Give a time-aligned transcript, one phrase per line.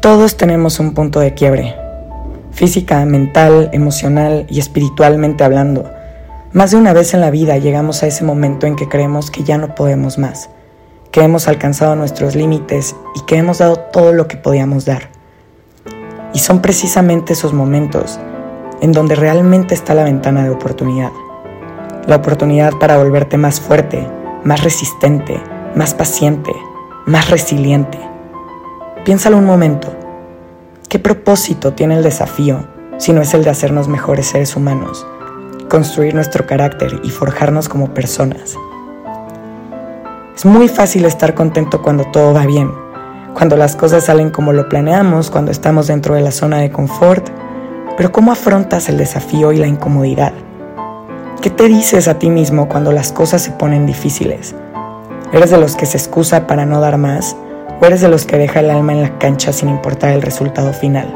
[0.00, 1.74] Todos tenemos un punto de quiebre,
[2.52, 5.90] física, mental, emocional y espiritualmente hablando.
[6.52, 9.42] Más de una vez en la vida llegamos a ese momento en que creemos que
[9.42, 10.50] ya no podemos más,
[11.10, 15.10] que hemos alcanzado nuestros límites y que hemos dado todo lo que podíamos dar.
[16.32, 18.20] Y son precisamente esos momentos
[18.80, 21.10] en donde realmente está la ventana de oportunidad.
[22.06, 24.06] La oportunidad para volverte más fuerte,
[24.44, 25.42] más resistente,
[25.74, 26.52] más paciente,
[27.04, 28.07] más resiliente.
[29.08, 29.88] Piénsalo un momento.
[30.86, 35.06] ¿Qué propósito tiene el desafío si no es el de hacernos mejores seres humanos,
[35.70, 38.54] construir nuestro carácter y forjarnos como personas?
[40.36, 42.70] Es muy fácil estar contento cuando todo va bien,
[43.32, 47.30] cuando las cosas salen como lo planeamos, cuando estamos dentro de la zona de confort,
[47.96, 50.34] pero ¿cómo afrontas el desafío y la incomodidad?
[51.40, 54.54] ¿Qué te dices a ti mismo cuando las cosas se ponen difíciles?
[55.32, 57.36] ¿Eres de los que se excusa para no dar más?
[57.80, 60.72] ¿O eres de los que deja el alma en la cancha sin importar el resultado
[60.72, 61.14] final?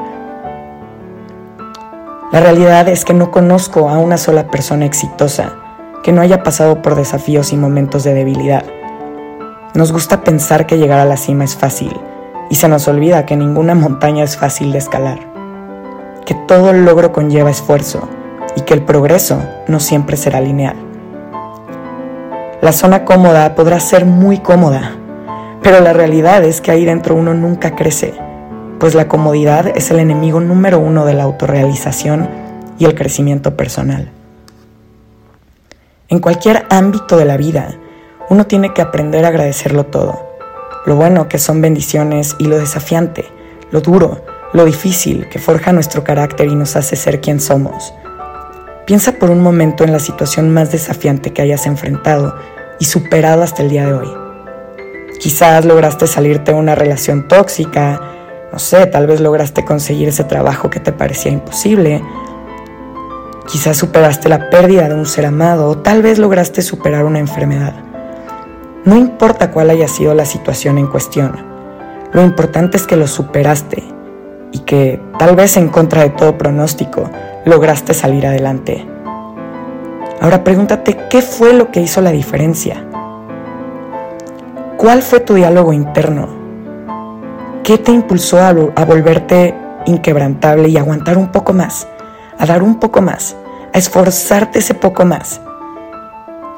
[2.33, 5.57] La realidad es que no conozco a una sola persona exitosa
[6.03, 8.65] que no haya pasado por desafíos y momentos de debilidad.
[9.75, 11.93] Nos gusta pensar que llegar a la cima es fácil
[12.51, 15.19] y se nos olvida que ninguna montaña es fácil de escalar,
[16.25, 18.09] que todo logro conlleva esfuerzo
[18.57, 20.77] y que el progreso no siempre será lineal.
[22.61, 24.97] La zona cómoda podrá ser muy cómoda,
[25.63, 28.15] pero la realidad es que ahí dentro uno nunca crece,
[28.81, 32.29] pues la comodidad es el enemigo número uno de la autorrealización
[32.79, 34.11] y el crecimiento personal.
[36.09, 37.77] En cualquier ámbito de la vida,
[38.29, 40.27] uno tiene que aprender a agradecerlo todo.
[40.85, 43.25] Lo bueno que son bendiciones y lo desafiante,
[43.71, 47.95] lo duro, lo difícil que forja nuestro carácter y nos hace ser quien somos.
[48.85, 52.35] Piensa por un momento en la situación más desafiante que hayas enfrentado
[52.81, 54.22] y superado hasta el día de hoy.
[55.23, 58.01] Quizás lograste salirte de una relación tóxica,
[58.53, 62.03] no sé, tal vez lograste conseguir ese trabajo que te parecía imposible.
[63.47, 67.73] Quizás superaste la pérdida de un ser amado o tal vez lograste superar una enfermedad.
[68.85, 71.37] No importa cuál haya sido la situación en cuestión,
[72.13, 73.85] lo importante es que lo superaste
[74.51, 77.09] y que, tal vez en contra de todo pronóstico,
[77.45, 78.85] lograste salir adelante.
[80.21, 82.89] Ahora pregúntate, ¿qué fue lo que hizo la diferencia?
[84.83, 86.27] ¿Cuál fue tu diálogo interno?
[87.63, 88.53] ¿Qué te impulsó a,
[88.85, 89.55] volverte
[89.87, 91.87] inquebrantable y aguantar un poco más?
[92.37, 93.37] A dar un poco más,
[93.73, 95.41] a esforzarte ese poco más.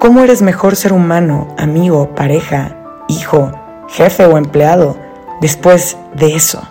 [0.01, 2.75] ¿Cómo eres mejor ser humano, amigo, pareja,
[3.09, 3.53] hijo,
[3.89, 4.97] jefe o empleado
[5.43, 6.63] después de eso?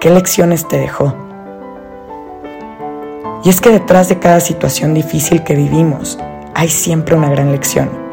[0.00, 1.14] ¿Qué lecciones te dejó?
[3.44, 6.18] Y es que detrás de cada situación difícil que vivimos
[6.54, 8.03] hay siempre una gran lección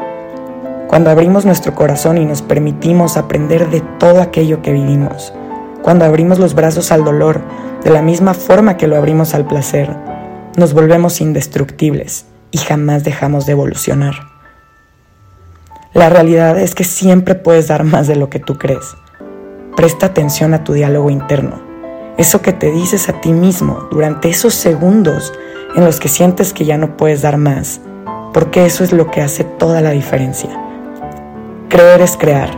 [0.92, 5.32] cuando abrimos nuestro corazón y nos permitimos aprender de todo aquello que vivimos,
[5.80, 7.40] cuando abrimos los brazos al dolor
[7.82, 9.96] de la misma forma que lo abrimos al placer,
[10.58, 14.16] nos volvemos indestructibles y jamás dejamos de evolucionar.
[15.94, 18.94] La realidad es que siempre puedes dar más de lo que tú crees.
[19.74, 21.62] Presta atención a tu diálogo interno,
[22.18, 25.32] eso que te dices a ti mismo durante esos segundos
[25.74, 27.80] en los que sientes que ya no puedes dar más,
[28.34, 30.50] porque eso es lo que hace toda la diferencia.
[31.72, 32.50] Creer es crear.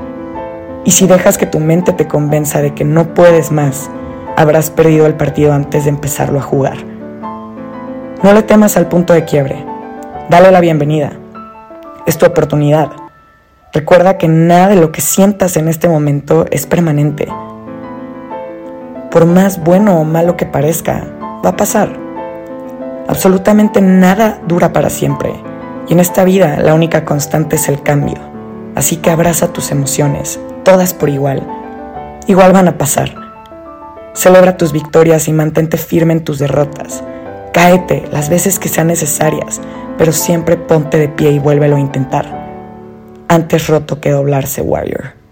[0.85, 3.89] Y si dejas que tu mente te convenza de que no puedes más,
[4.37, 6.79] habrás perdido el partido antes de empezarlo a jugar.
[8.25, 9.65] No le temas al punto de quiebre.
[10.31, 11.13] Dale la bienvenida.
[12.07, 12.91] Es tu oportunidad.
[13.73, 17.29] Recuerda que nada de lo que sientas en este momento es permanente.
[19.13, 21.05] Por más bueno o malo que parezca,
[21.47, 21.97] va a pasar.
[23.07, 25.33] Absolutamente nada dura para siempre.
[25.87, 28.34] Y en esta vida la única constante es el cambio.
[28.75, 31.47] Así que abraza tus emociones, todas por igual.
[32.27, 33.15] Igual van a pasar.
[34.15, 37.03] Celebra tus victorias y mantente firme en tus derrotas.
[37.53, 39.61] Cáete las veces que sean necesarias,
[39.97, 42.45] pero siempre ponte de pie y vuélvelo a intentar.
[43.29, 45.24] Antes roto que doblarse, Warrior.